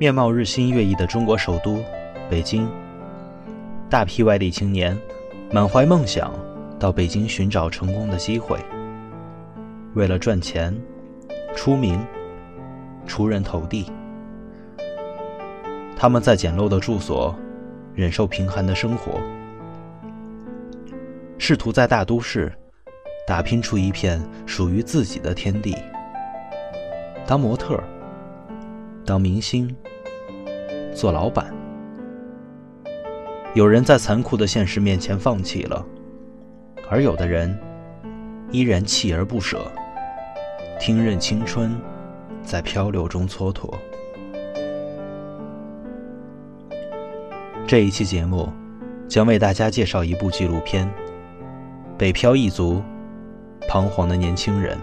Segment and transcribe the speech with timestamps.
[0.00, 1.78] 面貌日新月异的中国首都
[2.30, 2.66] 北京，
[3.90, 4.98] 大批外地青年
[5.52, 6.32] 满怀梦想
[6.78, 8.58] 到北京寻找成功的机会。
[9.92, 10.74] 为了赚钱、
[11.54, 12.00] 出名、
[13.06, 13.92] 出人头地，
[15.94, 17.38] 他们在简陋的住所
[17.94, 19.20] 忍受贫寒的生活，
[21.36, 22.50] 试图在大都市
[23.26, 25.76] 打拼出一片属于自己的天地。
[27.26, 27.78] 当模特，
[29.04, 29.76] 当明星。
[31.00, 31.46] 做老板，
[33.54, 35.82] 有人在残酷的现实面前放弃了，
[36.90, 37.58] 而有的人
[38.50, 39.72] 依然锲而不舍，
[40.78, 41.74] 听任青春
[42.42, 43.72] 在漂流中蹉跎。
[47.66, 48.52] 这一期节目
[49.08, 50.86] 将为大家介绍一部纪录片
[51.96, 52.82] 《北漂一族：
[53.66, 54.76] 彷徨的年轻人》，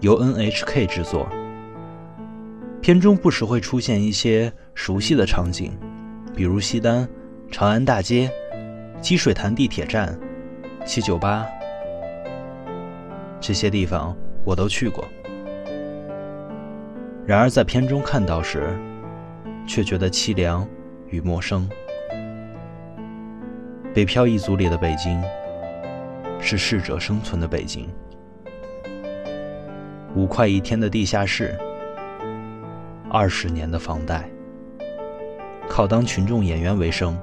[0.00, 1.28] 由 NHK 制作。
[2.82, 5.70] 片中不时会出现一些熟悉的场景，
[6.34, 7.08] 比如西单、
[7.48, 8.28] 长安大街、
[9.00, 10.18] 积水潭地铁站、
[10.84, 11.46] 七九八，
[13.40, 15.04] 这些地方我都去过。
[17.24, 18.76] 然而在片中看到时，
[19.64, 20.68] 却觉得凄凉
[21.08, 21.70] 与陌生。
[23.94, 25.22] 北漂一族里的北京，
[26.40, 27.88] 是适者生存的北京，
[30.16, 31.56] 五块一天的地下室。
[33.14, 34.26] 二十年的房贷，
[35.68, 37.14] 靠当群众演员为生，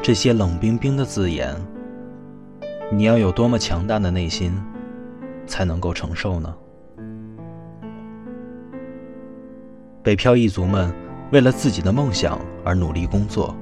[0.00, 1.52] 这些冷冰冰的字眼，
[2.92, 4.54] 你要有多么强大的内心，
[5.44, 6.54] 才能够承受呢？
[10.04, 10.94] 北漂一族们
[11.32, 13.52] 为了自己的梦想而努力工作，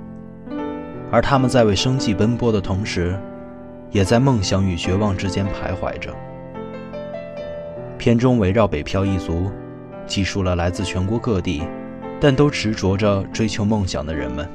[1.10, 3.18] 而他们在为生计奔波的同时，
[3.90, 6.14] 也在梦想与绝望之间徘徊着。
[7.96, 9.50] 片中围绕北漂一族。
[10.06, 11.62] 记述了来自全国各地，
[12.20, 14.48] 但都执着着追求梦想的人们。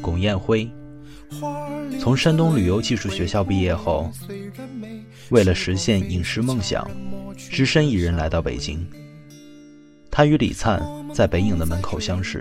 [0.00, 0.68] 龚艳辉。
[1.98, 4.10] 从山东旅游技术学校毕业后，
[5.30, 6.88] 为了实现影视梦想，
[7.36, 8.86] 只身一人来到北京。
[10.10, 10.82] 他与李灿
[11.12, 12.40] 在北影的门口相识。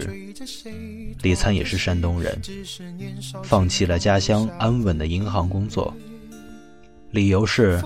[1.22, 2.40] 李灿也是山东人，
[3.44, 5.94] 放弃了家乡安稳的银行工作，
[7.12, 7.82] 理由是，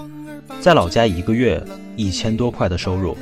[0.59, 1.61] 在老家一个月
[1.95, 3.17] 一千多块的收入，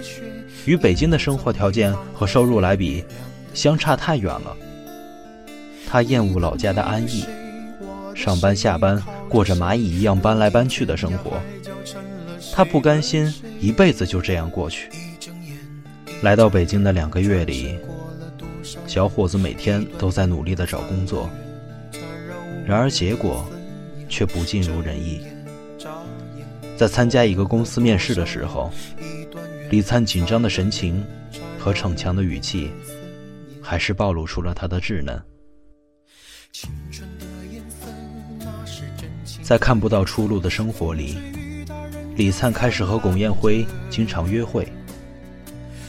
[0.66, 3.04] 与北京的生活条件和收入来比，
[3.54, 4.56] 相差太远了。
[5.88, 7.24] 他厌恶老家的安逸。
[8.16, 11.40] 上班下班，过着蚂蚁一样搬来搬去的生活，
[12.54, 14.90] 他不甘心一辈子就这样过去。
[16.22, 17.78] 来到北京的两个月里，
[18.86, 21.30] 小伙子每天都在努力地找工作，
[22.66, 23.48] 然而结果
[24.10, 25.22] 却不尽如人意。
[26.76, 28.72] 在参加一个公司面试的时候，
[29.70, 31.04] 李灿紧张的神情
[31.58, 32.72] 和逞强的语气，
[33.62, 35.22] 还是暴露出了他的稚嫩。
[39.50, 41.18] 在看不到出路的生活里，
[42.16, 44.72] 李灿开始和龚艳辉经常约会。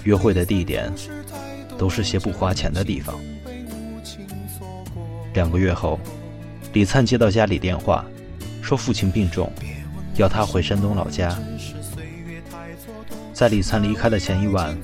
[0.05, 0.91] 约会的地点
[1.77, 3.15] 都是些不花钱的地方。
[5.35, 6.01] 两个月后，
[6.73, 8.03] 李灿接到家里电话，
[8.63, 9.53] 说父亲病重，
[10.17, 11.39] 要他回山东老家。
[13.35, 14.75] 在李灿离开的前一晚，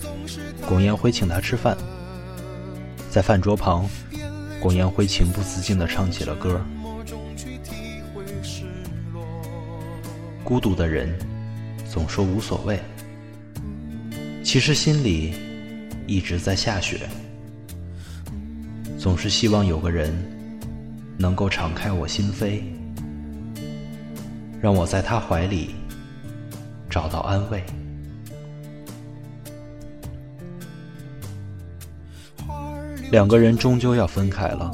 [0.68, 1.74] 龚艳辉请他吃饭。
[3.08, 3.88] 在饭桌旁，
[4.60, 6.60] 龚艳辉情不自禁地唱起了歌。
[10.46, 11.12] 孤独的人
[11.90, 12.78] 总说无所谓，
[14.44, 15.34] 其实心里
[16.06, 17.00] 一直在下雪。
[18.96, 20.14] 总是希望有个人
[21.18, 22.62] 能够敞开我心扉，
[24.60, 25.74] 让我在他怀里
[26.88, 27.60] 找到安慰。
[33.10, 34.70] 两个人终究要分开了，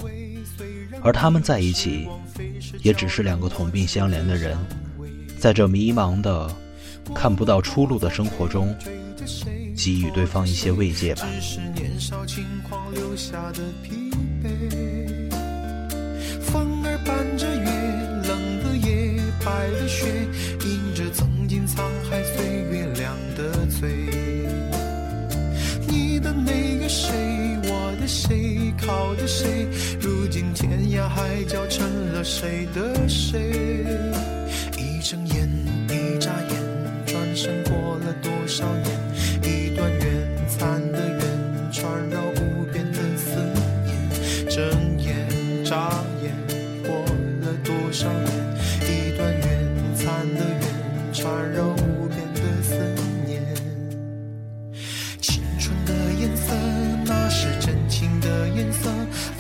[1.03, 2.07] 而他们在一起，
[2.83, 4.55] 也只是两个同病相怜的人。
[5.43, 6.49] 在这迷茫的、
[7.13, 8.73] 看不到出路的生活中，
[9.77, 11.27] 给予对方一些慰藉吧。
[16.41, 17.65] 风儿伴着月，
[18.29, 20.07] 冷的夜，白了雪，
[20.65, 23.91] 映着曾经沧海岁月亮的嘴。
[25.89, 27.11] 你的那个谁，
[27.65, 29.67] 我的谁，靠着谁？
[30.01, 31.85] 如今天涯海角成。
[32.13, 33.53] 了谁的谁？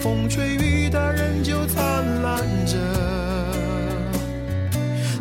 [0.03, 1.81] 风吹雨打仍旧灿
[2.23, 2.77] 烂着。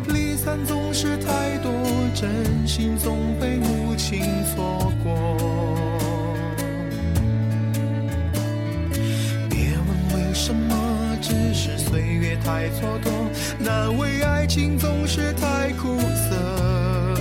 [0.08, 1.72] 离散总是太多，
[2.12, 5.36] 真心总被无情错过。
[9.48, 13.12] 别问为什么，只是岁月太蹉跎，
[13.60, 15.96] 难为爱情总是太苦
[16.28, 17.16] 涩。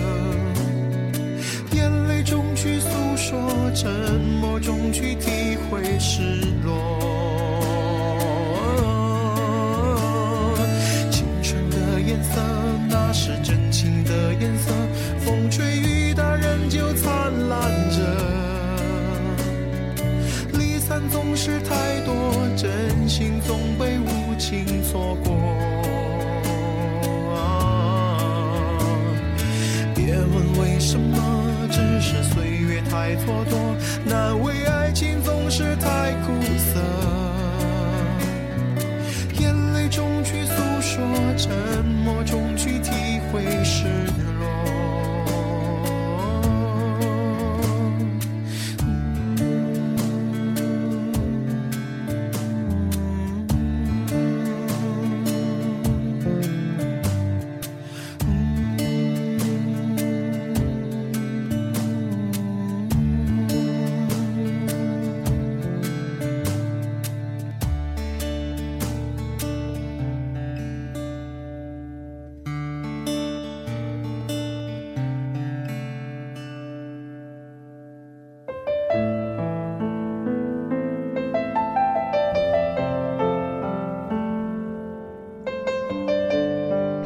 [1.73, 6.23] 眼泪中去诉说，沉默中去体会失
[6.65, 7.20] 落。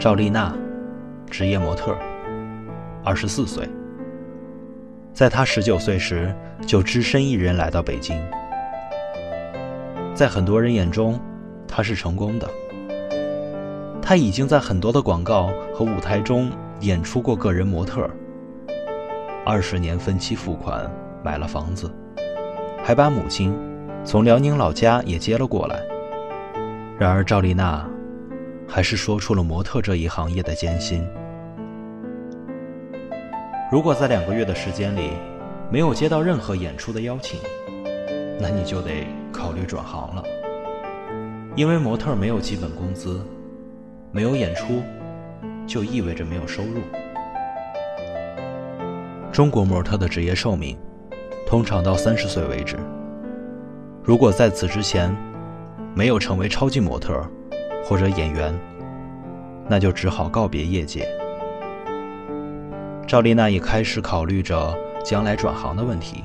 [0.06, 0.54] 赵丽娜，
[1.32, 1.98] 职业模特，
[3.04, 3.68] 二十四岁。
[5.16, 6.32] 在她十九岁时，
[6.64, 8.16] 就只身一人来到北京。
[10.14, 11.20] 在很多人眼中，
[11.68, 12.48] 她是成功的。
[14.00, 16.52] 她已经在很多的广告和舞台中
[16.82, 18.08] 演出过个人模特。
[19.44, 20.88] 二十年分期付款
[21.24, 21.92] 买了房子，
[22.84, 23.52] 还把母亲
[24.04, 25.82] 从辽宁老家也接了过来。
[27.00, 27.84] 然而，赵丽娜。
[28.68, 31.06] 还是说出了模特这一行业的艰辛。
[33.72, 35.12] 如果在两个月的时间里
[35.72, 37.40] 没有接到任何演出的邀请，
[38.40, 40.24] 那你就得考虑转行了。
[41.56, 43.26] 因为模特没有基本工资，
[44.12, 44.82] 没有演出，
[45.66, 46.82] 就意味着没有收入。
[49.32, 50.78] 中国模特的职业寿命
[51.46, 52.78] 通常到三十岁为止。
[54.04, 55.14] 如果在此之前
[55.94, 57.26] 没有成为超级模特，
[57.88, 58.52] 或者演员，
[59.70, 61.08] 那就只好告别业界。
[63.08, 66.24] 赵丽娜也开始考虑着将来转行的问题。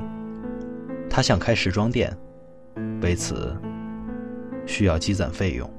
[1.11, 2.17] 她想开时装店，
[3.03, 3.55] 为此
[4.67, 5.71] 需要积攒费用。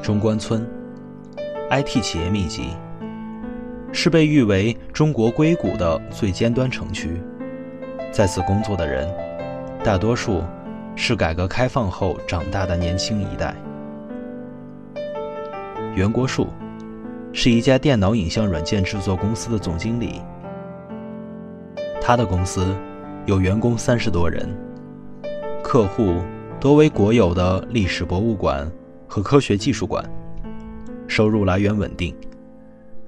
[0.00, 0.64] 中关村
[1.70, 2.76] ，IT 企业密集。
[3.96, 7.10] 是被誉为中国硅谷的最尖端城区，
[8.10, 9.08] 在此工作的人，
[9.84, 10.42] 大多数
[10.96, 13.54] 是改革开放后长大的年轻一代。
[15.94, 16.48] 袁国树
[17.32, 20.20] 是一家电脑影像软件制作公司的总经理，
[22.02, 22.76] 他的公司
[23.26, 24.52] 有员工三十多人，
[25.62, 26.16] 客户
[26.58, 28.68] 多为国有的历史博物馆
[29.06, 30.04] 和科学技术馆，
[31.06, 32.12] 收入来源稳定。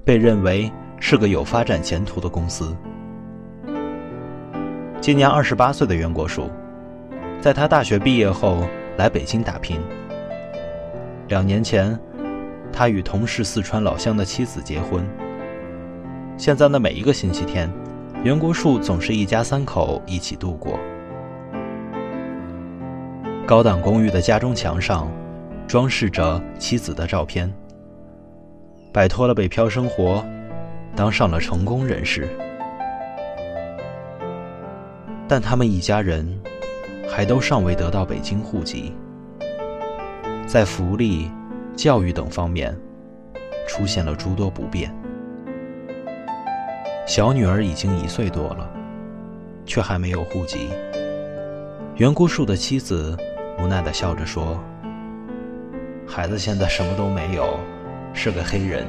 [0.07, 0.71] 被认为
[1.01, 2.73] 是个有发展前途的公司。
[5.01, 6.49] 今年二十八岁的袁国树，
[7.41, 9.81] 在他大学毕业后来北京打拼。
[11.27, 11.99] 两年前，
[12.71, 15.05] 他与同是四川老乡的妻子结婚。
[16.37, 17.69] 现在的每一个星期天，
[18.23, 20.79] 袁国树总是一家三口一起度过。
[23.45, 25.11] 高档公寓的家中墙上，
[25.67, 27.53] 装饰着妻子的照片。
[28.97, 30.25] 摆脱了北漂生活，
[30.95, 32.27] 当上了成功人士，
[35.27, 36.27] 但他们一家人
[37.07, 38.91] 还都尚未得到北京户籍，
[40.47, 41.29] 在福利、
[41.75, 42.75] 教育等方面
[43.67, 44.91] 出现了诸多不便。
[47.05, 48.67] 小女儿已经一岁多了，
[49.63, 50.69] 却还没有户籍。
[51.97, 53.15] 袁国树的妻子
[53.59, 54.59] 无奈地笑着说
[56.09, 57.59] ：“孩子现在什么都没有，
[58.17, 58.83] 是个黑人。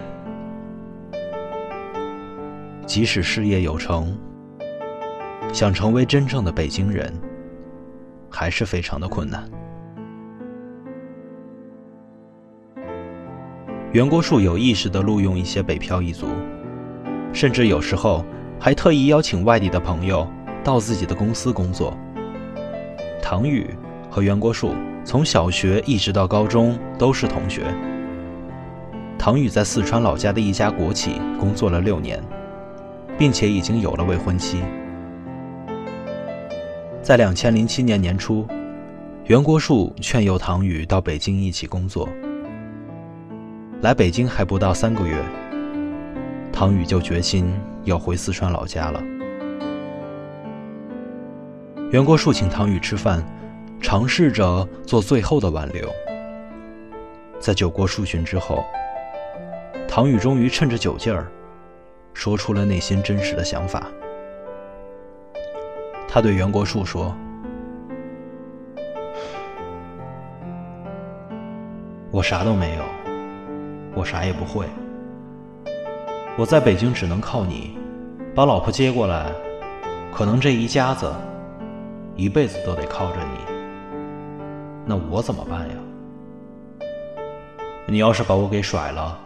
[2.87, 4.19] 即使事业有成，
[5.53, 7.13] 想成为真正的北京人，
[8.31, 9.47] 还是非常的困难。”
[13.93, 16.27] 袁国树有意识地录用一些北漂一族，
[17.35, 18.25] 甚至有时候
[18.59, 20.27] 还特意邀请外地的朋友
[20.65, 21.95] 到自己的公司工作。
[23.23, 23.69] 唐宇
[24.11, 27.63] 和袁国树从小学一直到高中都是同学。
[29.19, 32.23] 唐宇在四川老家的一家国企工作了六年，
[33.19, 34.63] 并且已经有了未婚妻。
[37.03, 38.47] 在两千零七年年初，
[39.25, 42.09] 袁国树劝诱唐宇到北京一起工作。
[43.81, 45.21] 来北京还不到三个月，
[46.53, 47.53] 唐宇就决心
[47.85, 49.03] 要回四川老家了。
[51.91, 53.23] 袁国树请唐宇吃饭，
[53.81, 55.89] 尝试着做最后的挽留。
[57.41, 58.65] 在酒过数巡之后，
[59.99, 61.27] 唐宇终于趁着酒劲儿，
[62.15, 63.83] 说出了内心真实的想法。
[66.07, 67.13] 他对袁国树说
[72.13, 72.85] ：“我啥都没有。”
[73.93, 74.67] 我啥也不会，
[76.37, 77.77] 我在北京只能靠你，
[78.37, 79.33] 把老婆接过来，
[80.15, 81.13] 可能这一家子
[82.15, 83.53] 一辈子都得靠着你。
[84.87, 85.75] 那我怎么办呀？
[87.85, 89.19] 你要是把我给甩了，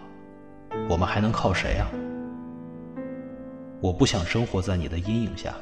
[0.89, 1.89] 我们还能靠谁啊？
[3.81, 5.55] 我不想生活在你的阴影下，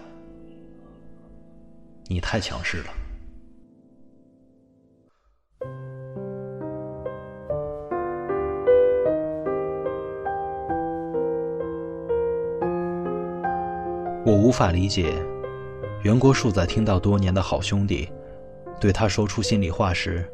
[2.06, 2.84] 你太强势了。
[14.26, 15.14] 我无法理解，
[16.02, 18.10] 袁国树在听到多年的好兄弟
[18.78, 20.30] 对他说出心里话时，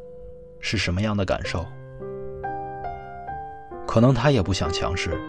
[0.59, 1.65] 是什么样的感受。
[3.97, 5.19] 可能他也不想强势，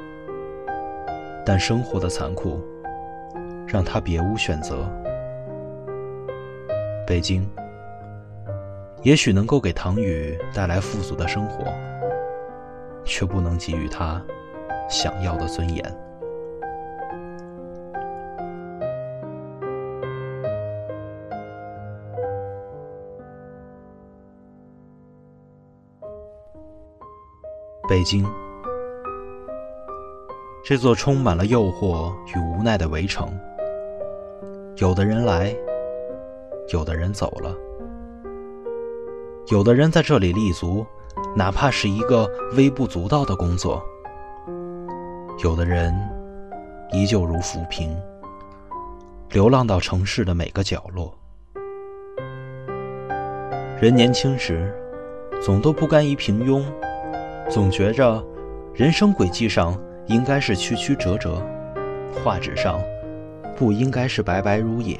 [1.42, 2.62] 但生活的残酷
[3.66, 4.86] 让他别无选择。
[7.06, 7.48] 北京
[9.02, 11.64] 也许能够给唐宇带来富足的生活，
[13.06, 14.22] 却不能给予他
[14.86, 15.82] 想要的尊严。
[27.88, 28.22] 北京，
[30.68, 33.26] 这座充满了诱惑与无奈的围城。
[34.76, 35.56] 有的人来，
[36.74, 37.56] 有的人走了，
[39.50, 40.84] 有的人在这里立足，
[41.34, 43.80] 哪怕是一个微不足道的工作；
[45.42, 45.90] 有的人
[46.92, 47.96] 依旧如浮萍，
[49.30, 51.14] 流浪到城市的每个角落。
[53.80, 54.70] 人年轻时，
[55.40, 56.62] 总都不甘于平庸。
[57.48, 58.22] 总觉着，
[58.74, 59.74] 人生轨迹上
[60.08, 61.42] 应该是曲曲折折，
[62.14, 62.80] 画纸上
[63.54, 64.98] 不应该是白白如也。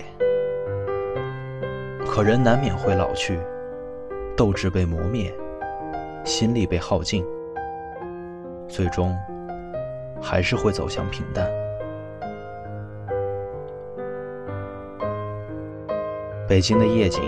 [2.06, 3.38] 可人难免会老去，
[4.36, 5.32] 斗志被磨灭，
[6.24, 7.24] 心力被耗尽，
[8.68, 9.16] 最终
[10.20, 11.48] 还是会走向平淡。
[16.46, 17.22] 北京的夜景，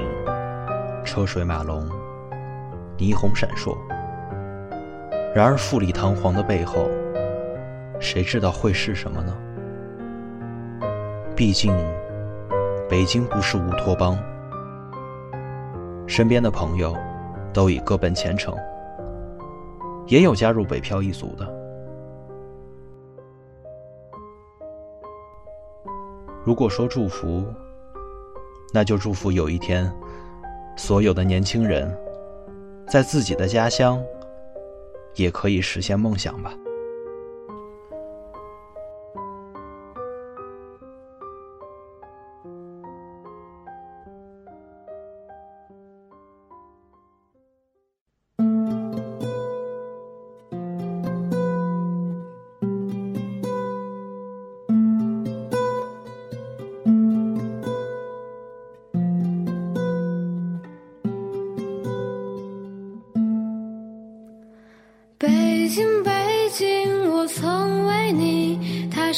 [1.02, 1.88] 车水马龙，
[2.98, 3.74] 霓虹闪烁。
[5.34, 6.90] 然而，富丽堂皇的背后，
[8.00, 9.36] 谁知道会是什么呢？
[11.36, 11.72] 毕竟，
[12.88, 14.18] 北京不是乌托邦。
[16.06, 16.96] 身边的朋友
[17.52, 18.56] 都已各奔前程，
[20.06, 21.46] 也有加入北漂一族的。
[26.44, 27.44] 如果说祝福，
[28.72, 29.92] 那就祝福有一天，
[30.76, 31.94] 所有的年轻人
[32.88, 34.02] 在自己的家乡。
[35.16, 36.54] 也可以实现梦想吧。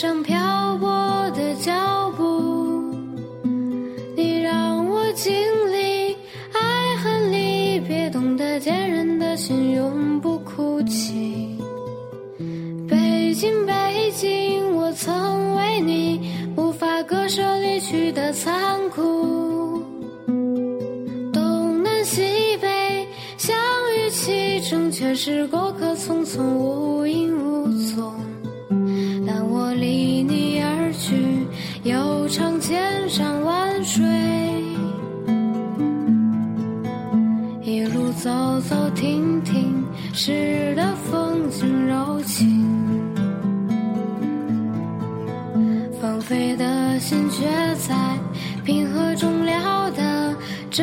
[0.03, 0.37] 上漂
[0.81, 2.93] 泊的脚步，
[4.17, 5.33] 你让我经
[5.71, 6.17] 历
[6.53, 11.57] 爱恨离别，懂得坚韧的心永不哭泣。
[12.89, 17.41] 北京，北京，我曾为你无法割舍。
[17.61, 19.85] 离去的残酷。
[21.33, 23.07] 东南西北
[23.39, 23.57] 相
[23.95, 27.42] 遇其中，却是过客匆匆，无影无
[32.33, 34.03] 又尝千山万水，
[37.61, 38.31] 一路走
[38.63, 39.85] 走停停，
[40.15, 42.65] 诗的风景柔情。
[46.01, 47.45] 放飞的心却
[47.87, 47.95] 在
[48.65, 50.35] 平和中了的，
[50.71, 50.83] 这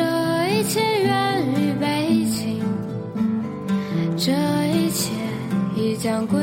[0.50, 2.62] 一切源于北京，
[4.16, 4.30] 这
[4.72, 5.10] 一切
[5.74, 6.38] 已将归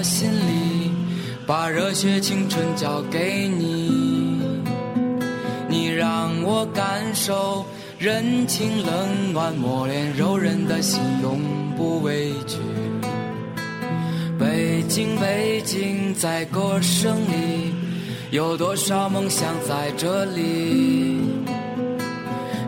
[0.00, 0.90] 我心里，
[1.46, 4.50] 把热血青春交给你。
[5.68, 7.66] 你让我感受
[7.98, 11.38] 人情冷暖，磨练柔韧的心，永
[11.76, 12.56] 不畏惧。
[14.38, 17.74] 北京，北京，在歌声里，
[18.30, 21.20] 有多少梦想在这里？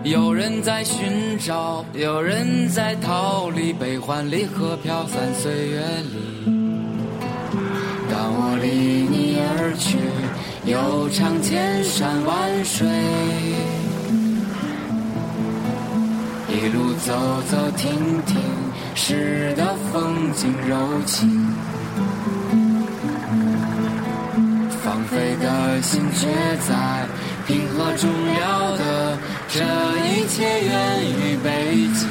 [0.05, 6.32] 有人在寻找，有人在逃离，悲欢离合飘散岁月里。
[8.63, 8.69] 离
[9.11, 9.99] 你而去，
[10.65, 12.87] 又尝千山万水，
[16.49, 17.91] 一路走走停
[18.25, 18.41] 停，
[18.95, 21.29] 诗的风景柔情。
[24.85, 26.29] 放飞的心却
[26.69, 27.07] 在
[27.47, 29.61] 平和中了的，这
[30.07, 31.51] 一切源于北
[31.99, 32.09] 京，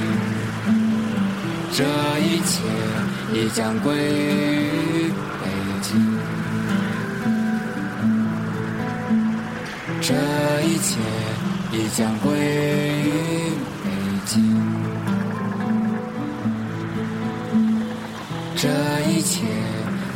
[1.72, 1.84] 这
[2.20, 2.62] 一切
[3.34, 5.01] 已将归于
[10.04, 10.16] 这
[10.64, 10.98] 一切
[11.72, 13.12] 已将归于
[13.84, 13.90] 北
[14.26, 14.60] 京，
[18.56, 18.68] 这
[19.08, 19.46] 一切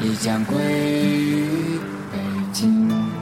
[0.02, 1.80] 已将归于
[2.12, 2.18] 北
[2.52, 3.15] 京。